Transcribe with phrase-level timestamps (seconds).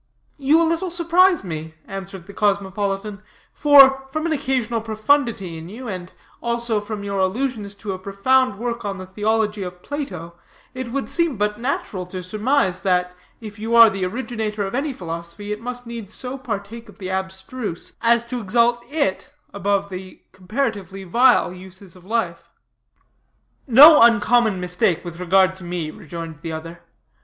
[0.39, 3.21] "You a little surprise me," answered the cosmopolitan;
[3.53, 8.57] "for, from an occasional profundity in you, and also from your allusions to a profound
[8.57, 10.33] work on the theology of Plato,
[10.73, 14.91] it would seem but natural to surmise that, if you are the originator of any
[14.91, 20.19] philosophy, it must needs so partake of the abstruse, as to exalt it above the
[20.31, 22.49] comparatively vile uses of life."
[23.67, 26.81] "No uncommon mistake with regard to me," rejoined the other.